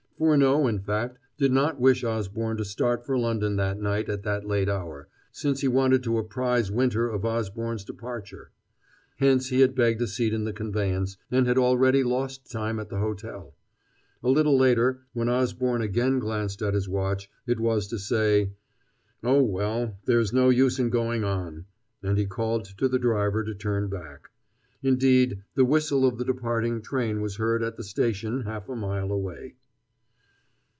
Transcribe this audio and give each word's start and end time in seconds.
Furneaux, 0.23 0.67
in 0.67 0.79
fact, 0.79 1.17
did 1.39 1.51
not 1.51 1.79
wish 1.79 2.03
Osborne 2.03 2.55
to 2.57 2.63
start 2.63 3.03
for 3.07 3.17
London 3.17 3.55
that 3.55 3.79
night 3.81 4.07
at 4.07 4.21
that 4.21 4.45
late 4.45 4.69
hour, 4.69 5.07
since 5.31 5.61
he 5.61 5.67
wanted 5.67 6.03
to 6.03 6.19
apprise 6.19 6.69
Winter 6.69 7.09
of 7.09 7.25
Osborne's 7.25 7.83
departure. 7.83 8.51
Hence 9.17 9.49
he 9.49 9.61
had 9.61 9.73
begged 9.73 9.99
a 9.99 10.05
seat 10.05 10.31
in 10.31 10.43
the 10.43 10.53
conveyance, 10.53 11.17
and 11.31 11.47
had 11.47 11.57
already 11.57 12.03
lost 12.03 12.51
time 12.51 12.77
at 12.79 12.89
the 12.89 12.99
hotel. 12.99 13.55
A 14.21 14.29
little 14.29 14.55
later, 14.55 15.07
when 15.13 15.27
Osborne 15.27 15.81
again 15.81 16.19
glanced 16.19 16.61
at 16.61 16.75
his 16.75 16.87
watch, 16.87 17.27
it 17.47 17.59
was 17.59 17.87
to 17.87 17.97
say: 17.97 18.51
"Oh, 19.23 19.41
well, 19.41 19.97
there 20.05 20.19
is 20.19 20.31
no 20.31 20.49
use 20.49 20.77
in 20.77 20.91
going 20.91 21.23
on," 21.23 21.65
and 22.03 22.15
he 22.19 22.27
called 22.27 22.65
to 22.77 22.87
the 22.87 22.99
driver 22.99 23.43
to 23.43 23.55
turn 23.55 23.87
back. 23.89 24.29
Indeed, 24.83 25.41
the 25.55 25.65
whistle 25.65 26.05
of 26.05 26.19
the 26.19 26.25
departing 26.25 26.83
train 26.83 27.21
was 27.21 27.37
heard 27.37 27.63
at 27.63 27.75
the 27.75 27.83
station 27.83 28.41
half 28.41 28.69
a 28.69 28.75
mile 28.75 29.11
away. 29.11 29.55